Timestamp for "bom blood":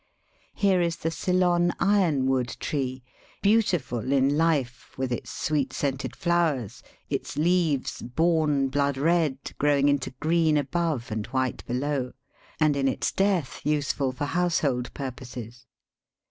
8.01-8.97